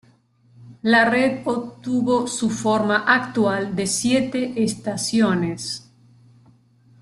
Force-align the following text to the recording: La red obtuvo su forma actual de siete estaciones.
La 0.81 1.07
red 1.07 1.43
obtuvo 1.45 2.25
su 2.25 2.49
forma 2.49 3.03
actual 3.05 3.75
de 3.75 3.85
siete 3.85 4.53
estaciones. 4.63 5.91